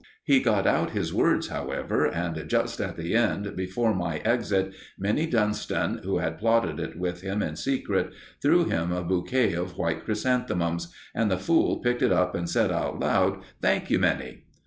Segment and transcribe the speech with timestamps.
[0.23, 5.27] He got out his words, however, and just at the end, before my exit, Minnie
[5.27, 8.11] Dunston, who had plotted it with him in secret,
[8.41, 12.71] threw him a bouquet of white chrysanthemums, and the fool picked it up and said
[12.71, 14.45] out loud: "Thank you, Minnie!"